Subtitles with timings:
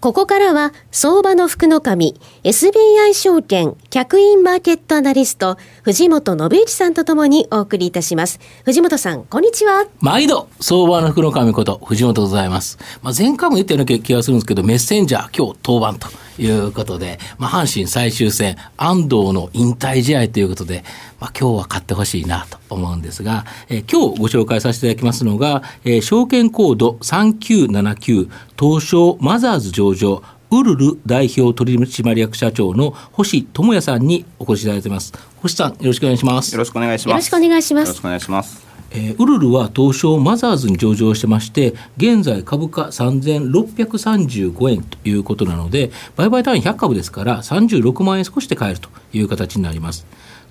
[0.00, 8.38] ここからは、相場の福の神、SBI 証券、客員マーケットアナリスト、藤本信之さんとともにお送りいたします。
[8.64, 9.88] 藤本さん、こんにちは。
[9.98, 12.78] 毎度、相場の福の神こと、藤本でございます。
[13.02, 16.27] まあ、前回も言ったような気がするんですけど、メッセンジャー、今日登板と。
[16.38, 20.84] いうことで、まあ、阪神最終戦、安藤の引退試合ということで、
[21.20, 35.12] まあ、今日は勝ってほしいなと思うんですが、えー、今日ご紹介させていただきますのが、えー、証券コード3979東証マザーズ上場ウルル代表取締役社長の星智也さんにお越しいただいています。
[35.42, 36.52] 星さん、よろしくお願いします。
[36.52, 37.10] よろしくお願いします。
[37.10, 37.88] よろしくお願いします。
[37.88, 38.67] よろしくお願いします。
[38.90, 50.06] えー、ウルルは東証マザーズに上場してまして、現在株価3635円ということなので、売買単位100株ですから、36万円少しで買えるという形になります。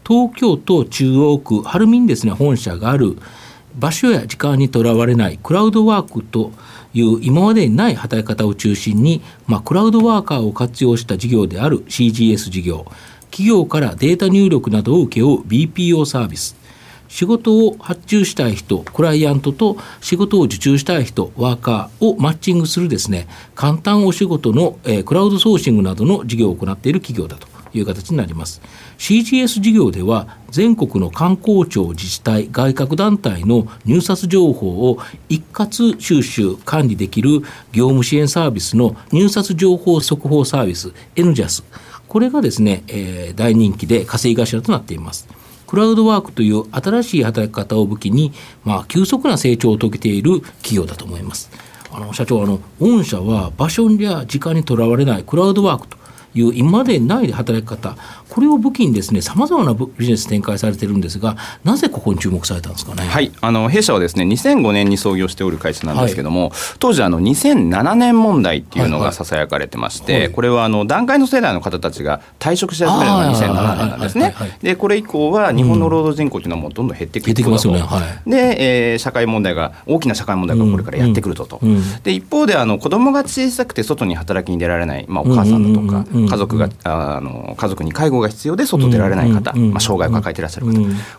[0.07, 3.17] 東京都中央区晴海にですね、本社がある、
[3.77, 6.51] 場所や時間にとらわれないクラウドワークと
[6.95, 12.87] いう今までにない働き方を中心に、まあ、クラウドワーカーを活用した事業である CGS 事業、
[13.29, 16.56] 企業からデータ入力などを請け負う BPO サービス、
[17.07, 28.61] 仕事を発注したい人、クライアントと仕事を受注したい人、ワーカーをマッチングするですね、簡単お仕事の、えー、クラウドソーシングなどの事業を行っている企業だという形になります。
[28.97, 34.99] CGS 事業では全国の観光庁自治体外郭団体の入札情報を
[35.29, 41.63] 一括収集管理できる業務支援サービスの入札情報速報サービス NJAS
[42.07, 45.27] これがですね、えー、大人気で稼ぎ頭となっています。
[45.67, 48.31] クラウドワークという新しい働き方を武器に、
[48.63, 51.51] まあ、急速な成長を遂げている企業だと思います。
[51.91, 55.97] あの社長あの御社は場所や時間にとらわれないクラウドワークと
[56.37, 57.95] いう今までない働き方、
[58.29, 63.03] これを武器にですね、さまざまなビジネス展開されてるんですが、なぜここに注目されたんですかね？
[63.07, 70.21] はい、あの弊社はですね、2005年に創業しておる会社なんですけども、はい、当時あの2007年問題っていうのがささやかれてまして、はい。
[70.23, 74.35] はい、これはあの段階の世代の方たちが退職し始めるのが2007年なんですね。
[74.61, 77.81] で、これ以降は日本の労働人口というのはもうどんどん減ってくると、うん、ますよね。
[77.81, 81.59] はい、で、えー、社会問題が大きな社会問題がこれからやってくるとと。
[81.61, 81.75] うん。
[81.75, 90.73] うん、で一方であの子供が小さくて外に働きに出られないまあお母さんだとか家族があの家族に介護が必要で外出られない方、まあ、障害を抱えていらっしゃる方、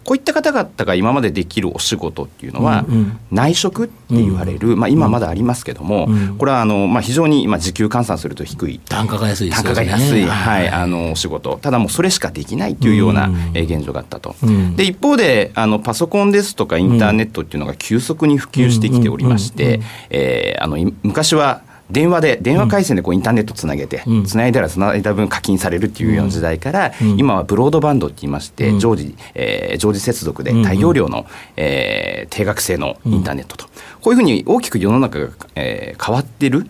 [0.04, 2.84] こういった方々が今までできるお仕事っていうのは、
[3.30, 6.08] 内職って言われる、まあ、今まだありますけども、
[6.38, 11.58] これはあの、まあ、非常に今時給換算すると低い単価が安い単価が安い、はい、あのお仕事。
[11.60, 14.34] ただもうそれしかできないというような現状があったと。
[14.76, 19.80] で一方であのパソコンですとかインターネットっていうのが急速に普及してきておりまして、
[20.10, 31.26] えあの昔は電話で電話回線でこうインターネットつなげて、つないだらつないだ分課金されるっていうような時代から、今はブロードバンドって言いまして、常時、えー、常時接続で大容量の、
[31.56, 33.68] えー、定額制のインターネットと。
[34.00, 36.66] こういうふうに大きく世の中が、えー、変わってる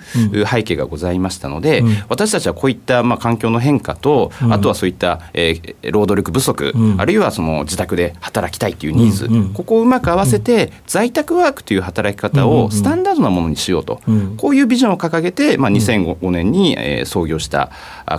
[0.50, 14.00] 背景がございましたので、私たちはこういったまあ環境の変化と、あとはそういった、えー、労働力不足、あるいはその自宅で働きたいというニーズ、ここをうまく合わせて、在宅ワークという働き方をスタンダードなものにしようと、
[14.36, 17.70] こういうビジョンを掲げて、まあ、2005年に、えー、創業した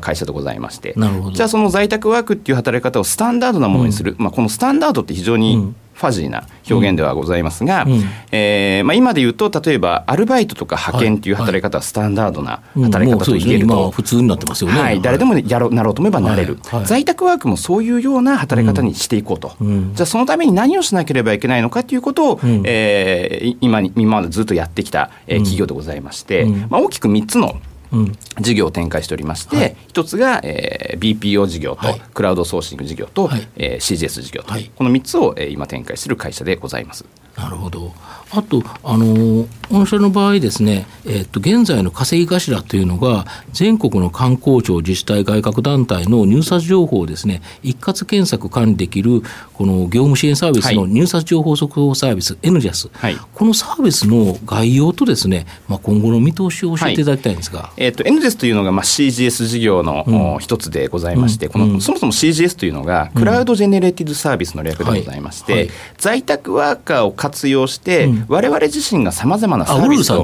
[0.01, 0.93] 会社でございまして。
[1.33, 8.01] じゃあその在宅ワークっていう働き方をスタンダードなものにする、まあ、このスタンダードって非常にファジーな表現ではございますが、うん、
[8.31, 27.59] えー、まあ、今で言うと例えばアルバイトとか派遣っていう働き方はスタンダードな働き方と言えると、はいはい、普通になってますよね、はい、誰でもやろなろうと思えばなれる、はい、在宅ワークもそういうような働き方にしていこうと、うん、じゃあそのために何をしなければいけないのかということを、うん、えー、今今までずっとやってきた、えー、企業でございまして、まあ、大きく3つの
[28.39, 37.05] 事業を展開しておりまして、はい、一つが、えー、BPO 事業と、はい、クラウドソーシング事業と、はい、えー、CGS 事業と、はい、この3つを、えー、今展開する会社でございます。
[37.35, 37.93] なるほど。
[38.31, 49.21] あと、あの御社の場合ですね、えっと、現在の稼ぎ頭というのが、全国の観光庁、自治体、外郭団体の入札情報をですね、一括検索管理できる、
[49.53, 57.59] この業務支援サービスの入札情報速報サービス、はい、NJAS、はい、このサービスの概要とですね、まあ、今後の見通しを教えていただきたいんですが。
[57.59, 70.23] はい、えっと、NJAS というのが、まあ、CGS 事業の、一つでございまして、うん、この、うん、そもそも CGS というのが、クラウドジェネレティブサービスの略でございまして、在宅ワーカーを活用して、我々自身がさまざまなサービスを、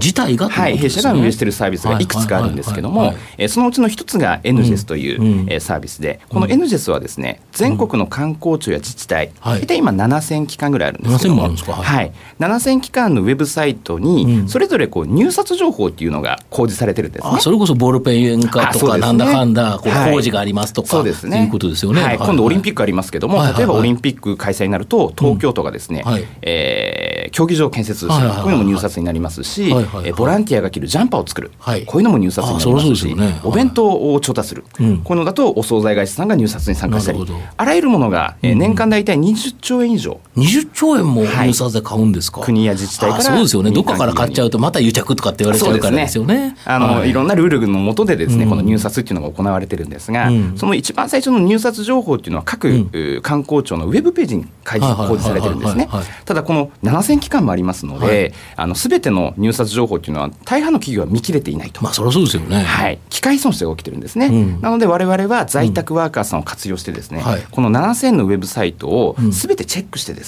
[0.49, 3.13] はい、弊社が運営しているサービスがいくつかあるんですけども、
[3.47, 17.39] そのうちの一つが NGES という、うん、えサービスで、この NGES はですね、全国の観光庁や自治体、大体今7000機関ぐらいあるんですけども、はい、7000機関のウェブサイトに、それぞれこう入札情報っていうのが公示されてるんですね。
[17.39, 21.43] それこそボールペン化とか、なんだかんだ、こう工事がありますとか、そうですね。
[21.43, 22.01] いうことですよね。
[22.01, 26.03] はい、今度オリンピックありますけども、例えばオリンピック開催になると、東京都がですね、
[26.41, 28.17] え競技場建設する、こ
[28.47, 29.73] ういうのも入札になりますし、
[30.03, 31.51] えボランティアが着るジャンパーを作る、
[31.85, 37.19] こういうのも入札になりますし、お弁当を調達する、こういうのだとお惣菜会社さんが入札に参加したり、
[37.57, 40.19] あらゆるものが、え年間大体20兆円以上。
[40.37, 43.23] 20兆円も入札で買うんですか、国や自治体から。
[43.23, 43.71] そうですよね。
[43.71, 46.55] どっかから買っちゃうと、また癒着とかって言われちゃうからですよね。
[46.65, 55.89] あの、い、ろんなルールの下でですね、この入札っていうのが行われてるんですが、その一番最初の入札情報っていうのは各、観光庁のウェブページに開示公示されてるんですね。
[56.25, 61.81] ただこの7000機関もありますので、あの全ての入札情報っていうのは大半の企業は見切れていないと。
[61.81, 62.63] まあそりゃそうですよね。
[62.63, 62.99] はい。
[63.09, 64.29] 機械損失が起きてるんですね。
[64.61, 70.24] なので我々は在宅ワーカーさんを活用してですね、この7000のウェブサイトを全てチェックしてですね、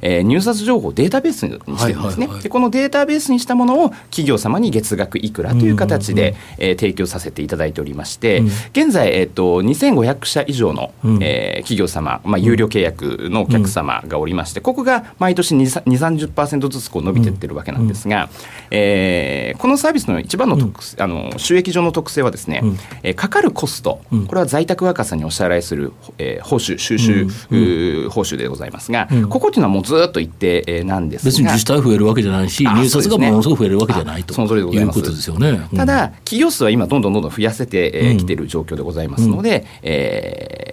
[0.00, 2.28] え入札情報をデータベースにしてるんですね。
[2.42, 8.42] でこのデータベースにしたものを企業様に月額いくらという形で、え提供させていただいておりまして、
[8.72, 18.28] 現在えっ、と2500社以上の、え企業様、まあ有料契約のお客様がおりまして、ここが毎年2、30%ずつこう伸びていってるわけなんですが、
[18.70, 22.62] えこのサービスの一番の特、あの収益上の特性はですね、
[23.02, 31.28] えかかるコスト、これは在宅ワーカーさんにお支払いする、えー、報酬収集、うん、報酬でございますが、うん、ここっていうのはもうずっと一定なんですが。
[31.30, 34.34] 別に自治体増えるわけじゃないし入札がものすごく増えるわけじゃないと。
[34.34, 34.98] その通りでございます。
[34.98, 40.67] いうことですよね、ただ企業数は今どんどんどんどん増やせてきている状況でございますので、うん、えー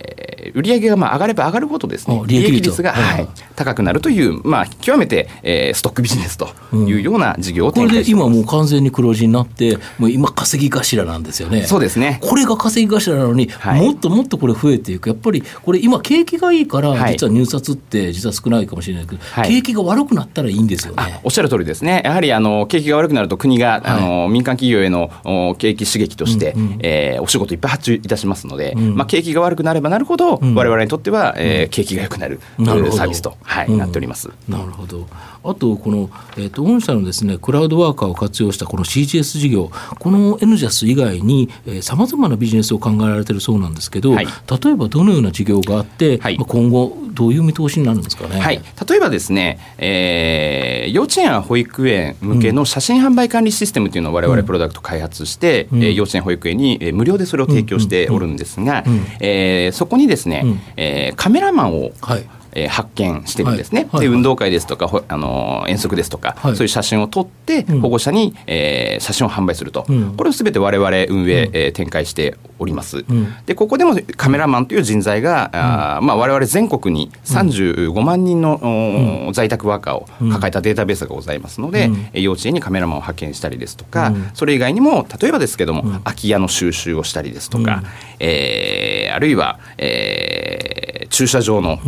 [0.56, 2.76] 売上がまあ上がれば上がるほどですね利益率。
[2.82, 11.64] が、はい、高くなるという、まあ、極めて、えー、ストックビジネスというような事業を展開して、うん、これで今もう完全に黒字になってもう今稼ぎ頭なんですよね。
[11.64, 12.20] そうですね。
[12.22, 15.10] これが稼ぎ頭なのに、はい、もっともっとこれ増えていく。
[15.10, 21.20] やっぱりこれ今景気がいいから、実は入札って実は少ないかもしれないけど、はい、景気が悪くなったらいいんですよね。
[21.24, 22.02] おっしゃる通りですね。
[22.06, 25.10] やはりあの景気が悪くなると国が、あの民間企業への
[25.58, 34.30] 景気刺激として、うんうん、えー、お仕事いっぱい発注いたしますので、うん、まあ、景気が悪くなればなるほど、うん、我々にとってはは、えー、景気が良くなるサービスと、はい、なっております。
[34.50, 35.08] なるほど。
[35.48, 39.70] あとこの、えーと、御社のですねクラウドワーカーを活用したこの CGS 事業
[40.00, 41.50] この NJAS 以外に
[41.82, 48.40] さまざまなビジネスを考えられているそうなんですけど、はい、例えばどのような事業があって、はい、今後どういう見通しになるんですかね？
[48.40, 48.60] はい、
[48.90, 58.84] 例えばですね、えー、幼稚園や保育園向けの写真販売管理システムというのを我々プロダクト開発して、うん、幼稚園保育園に無料でそれを提供しておるんですが、
[59.22, 62.26] えー、そこにですね、うん、えー、カメラマンを、はい。
[62.56, 75.60] えー、発見してるんですね、はい、で運動会ですとかあの遠足ですとか、はい、そういう写真を撮って保護者に、うん、えー、写真を販売すると、うん、これをすべて我々運営、うん、えー、展開しております、うん、でここでもカメラマンという人材が、うん。
[75.60, 87.84] あまあ、我々全国に35万人の、在宅ワーカーを抱えたデータベースがございますので、幼稚園にカメラマンを派遣したりですとか、それ以外にも例えばですけども、空き家の収集をしたりですとか、
[88.20, 91.80] えー、あるいは、えー、駐車場の、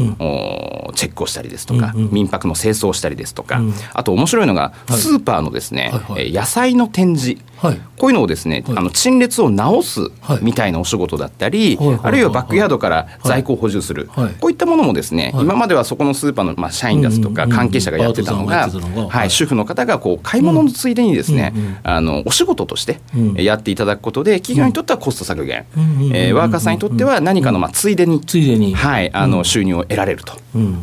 [0.96, 10.12] チェックをしたりですとか、うんうん、民泊の清掃をしたりですとか、うん、あと面白いのが、スーパーのですね、はいはい、野菜の展示、はい、こういうのをですね、はい、あの陳列を直す
[10.42, 14.10] みたいなお仕事だったり、はい、あるいはバックヤードから在庫を補充する、
[14.40, 18.70] こういったものもですね、今まではそこのスーパーの、まあ、社員ですとか関係者がやってたのが、
[19.10, 23.00] はい、主婦の方がこう買い物のついでにですね、あのお仕事として
[23.36, 25.66] やっていただくことで企業にとってはコスト削減、
[26.14, 30.34] えー、ワーカーさんにとっては何かのまあついでについでに、はい、あの収入を得られると、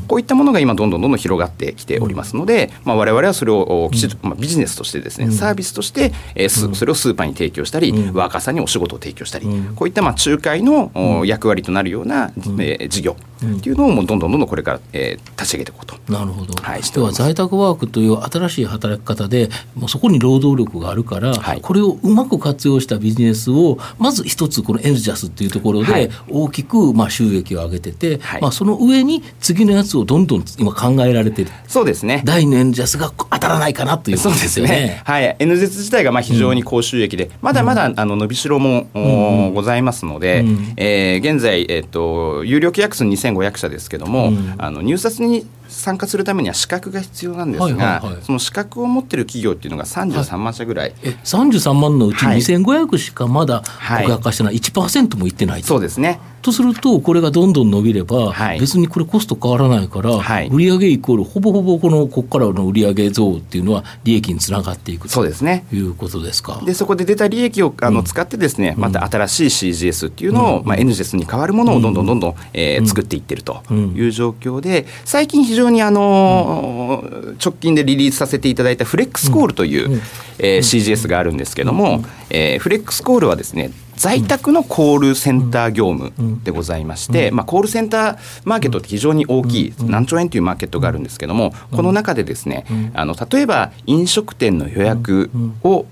[0.06, 15.94] こういったものが今どんどんどんどん広がってきておりますので、まあ、我々はそれをきちっと、まあ、ビジネスとしてですね、サービスとして、えー、それをスーパーに提供したり、ワーカーさんにお仕事を提供したり、こういったまあ仲介の役割となるような、えー、事業っていうのをもうどんどんどんどんこれから、えー、立ち上げていこうと。
[16.12, 31.50] なるほど、はい、では在宅ワークという新しい働き方でもうそこに労働力があるから、はい、これをうまく活用したビジネスをまず一つこのエルジャスっていうところで大きくまあ収益を上げてて、はい、まあ、その上に次のやつをどんどん今考えられてる。
[31.66, 32.22] そうですね。
[32.24, 34.74] 第2のエルジャスが当たらないかなということですよね。
[34.74, 35.02] ね。
[35.04, 56.20] はい、エヌジェス自体がまあ非常に高収益で、うん、まだまだあの伸びしろも、うん、ございますので、うん、えー、現在、えーと、有料契約数2500 2500社ですけども、うん、あの入札に参加するためには資格が必要なんですが、その資格を持ってる企業っていうのが33万社ぐらい、はい、え33万のうち2500しかまだ告白化してない、はい、1%もいってないそうですね。
[56.44, 65.64] とすると、これがどんどん伸びれば、はい、別にこれ、コスト変わらないから、はい、売上イコール、ほぼほぼこのここからの売上増っていうのは、利益につながっていくそうですね。
[65.72, 66.60] いうことですか。
[66.64, 77.04] でそこで出た利益をあの使って、ですね、うん、また新しい CGS っていうのを、うん、まあ、NGS に変わるものをどんどんどんどん、えー、作っていってるという状況で、最近、非常にあの、
[77.44, 80.00] 直近でリリースさせていただいたフレックスコールという、うん、
[80.38, 95.30] えー、CGS があるんですけども、えー、フレックスコールはですね在宅のコールセンター業務でございまして、まあ、コールセンターマーケットって非常に大きい何兆円というマーケットがあるんですけどもこの中でですねあの例えば飲食店の予約
[95.62, 95.86] を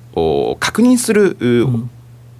[0.59, 1.37] 確認する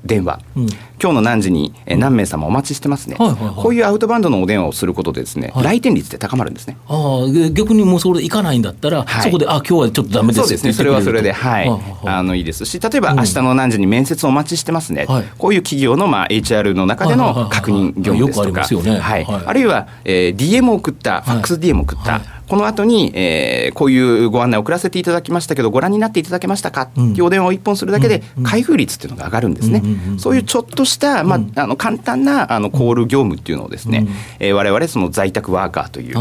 [0.05, 0.67] 電話、うん、
[1.01, 6.77] 今日の何時に何名様お待ちしてますね、はいはいはい、こういうアウトバウンドのお電話をすることでですね、はい、来店率って高まるんですね。
[6.89, 10.73] あ逆にもうそれで行かないんだったら、はい、そこであ今日はちょっとだめですそうですね。
[10.73, 11.71] それはそれではい、
[12.05, 12.65] あのいいです。
[12.65, 19.27] し例えば明日の何時に面接お待ちしてますね、うん、こういう企業のまあ HR の中での確認業務ですとか、はい。
[19.27, 22.21] あるいは、えー、DM を送ったファックス DM を送った、
[22.53, 26.83] この後に、えー、こういうご案内を送らせていただきましたけどご覧になっていただけましたか？
[26.83, 29.83] っていうお電話を一本するだけで開封率っていうのが上がるんですね。
[30.19, 34.07] そういうちょっとした、まあ、あの簡単なあのコール業務っていうのをですね、
[34.39, 36.17] えー、我々その在宅ワーカーという、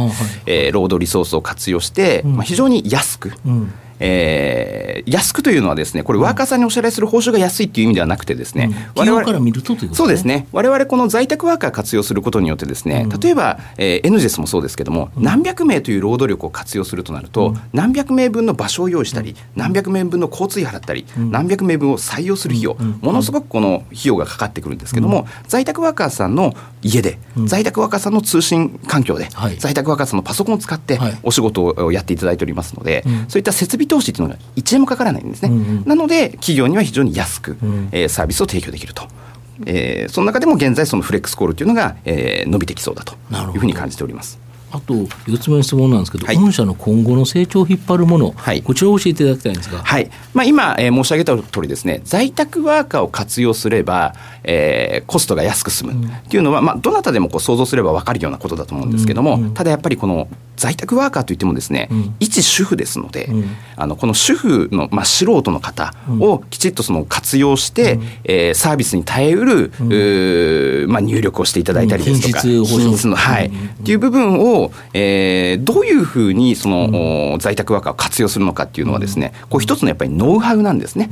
[0.45, 3.33] えー、労働リソースを活用して、まあ、非常に安く、
[4.01, 10.47] えー、安くというのはですねこれワーカーさんにお支払いする報酬が安いっていう意味ではなくてですね、うん、我々から見るとということ、ね、そうですね。
[10.51, 39.07] 我々この在宅ワーカー活用することによってですね、例えば、えー、エヌジェスもそうですけども、何百名という労働力を活用するとなると、何百名分の場所を用意したり、何百名分の交通費払ったり、何百名分を採用する費用、ものすごくこの費用がかかってくるんですけども、在宅ワーカーさんの家で、在宅ワーカーさんの通信環境で、はい、在宅ワーカーさんのパソコンを使ってお仕事をやっていただいておりますので、そういった設備投資というのが1円もかからないんですね、うんうん、なので企業には非常に安く、うん、えー、サービスを提供できると。
[39.67, 43.13] えー、その中でも現在そのフレックスコールというのが、えー、伸びてきそうだと
[43.53, 44.39] いうふうに感じております。
[44.71, 50.09] あと4つ目の質問なんですけど、はい、御社の今後の成長を引っ張るもの、はい、こちらを教えていただきたいんですが、はい。
[50.33, 60.29] まあ、今、えー、申し上げた通りですね在宅ワーカーを活用すれば、えー、コストが安く済むっていうのは、うん、まあ、どなたでもこう想像すれば分かるようなことだと思うんですけども、うんうん、ただやっぱりこの
[60.61, 73.47] 在宅ワーカーといってもですね、うん、一主婦ですので、うん、あのこの主婦の、まあ、素人の方をきちっとその活用して、うん、えー、サービスに耐えうる、うん、まあ、入力をしていただいたりですとか、品質の、はい。
[73.47, 73.51] っ
[73.83, 81.09] ていう部分を、えー、どういうふうにその、在宅ワーカーを活用するのかっていうのはですね、こう一つのやっぱりノウハウなんですね。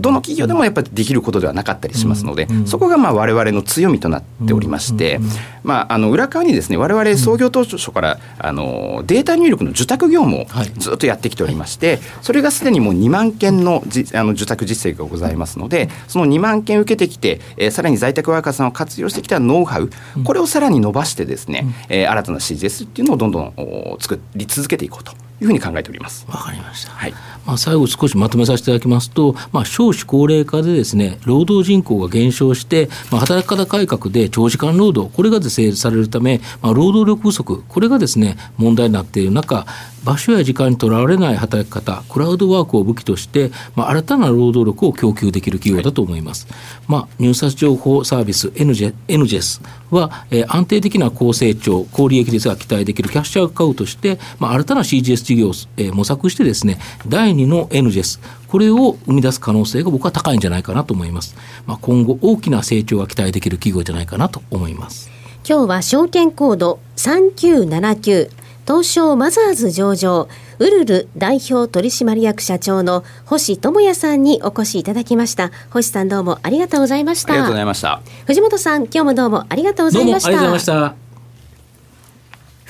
[0.00, 5.20] どの企業でもやっぱりできることではなかったりしますので、そこがまあ我々の強みとなっておりまして、
[5.62, 10.46] まあ、あの裏側にですね我々創業当初からあのデータ入力の受託業務を
[10.78, 19.90] ずっとやってきておりまして、はい、それがすでにもう2万件のじあの受託実績がございますのでその2万件受けてきて、えー、さらに在宅ワーカーさんを活用してきたノウハウ
[20.24, 26.26] これをさらに伸ばしてですね、うん、えー、新たな CGS っていうのをどんどん作り続けていこうというふうに考えております。
[26.28, 26.92] わかりました。
[26.92, 27.14] はい。
[27.46, 39.66] まあ最後少しまとめさせていただきますと、まあ少子高齢化でですね、労働人口が減少して、まあ働き方改革で長時間労働これが是正されるため、まあ労働力不足これがですね問題になっている中、
[40.04, 46.46] 場所や時間にとらわれない働き方、クラウドワークを武器として、まあ、新たな労働力を供給できる企業だと思います。
[46.88, 48.94] まあ、入札情報サービス n j
[49.36, 61.36] s は、えー、安定的な高成長、高利益率が期待できるキャッシュアカウとして、まあ、新たな CGS 事業を、えー、模索してですね、第2の NGS、これを生み出す可能性が僕は高いんじゃないかなと思います。
[61.66, 65.10] まあ、今後大きな成長が期待できる企業じゃないかなと思います。
[65.48, 68.30] 今日は証券コード3979
[68.66, 75.50] 東証マザーズ上場ウルル代表取締役社長の星智也さんにお越しいただきました。
[75.70, 77.32] 星さんどうもありがとうございました。
[77.32, 78.00] ありがとうございました。
[78.26, 80.94] 藤本さん今日もどうもありがとうございました。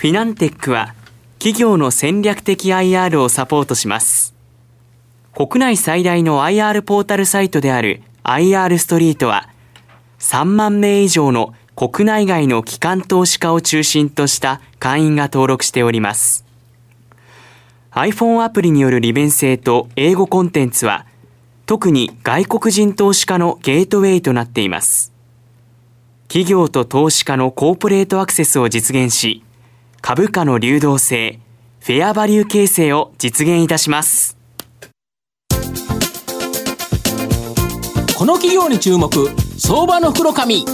[0.01, 0.95] フィナンテックは
[1.39, 4.30] 企業の戦略的 IR をサポートします
[5.35, 9.49] 国内最大の IR ポータルサイトである IR ストリートは
[10.19, 16.45] 3万名以上の国内外の機関投資家を中心とした会員が登録しております。
[17.93, 21.07] iPhone アプリによる利便性と英語コンテンツは
[21.65, 25.13] 特に外国人投資家のゲートウェイとなっています。
[26.27, 29.43] 企業と投資家のコーポレートアクセスを実現し、
[30.01, 31.41] 株価の流動性、
[31.81, 34.40] フェアバリュー形成を実現いたします。
[38.21, 39.11] この企業に注目、
[39.57, 40.67] 相場の袋紙。
[40.67, 40.73] こ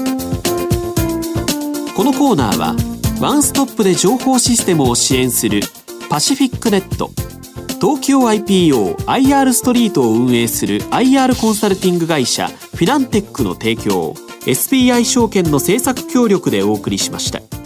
[2.02, 2.74] のコーナーは
[3.20, 5.60] ワンストップで情報システムを支援する
[6.10, 7.12] パシフィックネット
[7.80, 17.65] 東京 IPOIR ストリートを運営する IR コンサルティング会社フィナンテックの提供 SBI 証券の政策協力でお送りしました。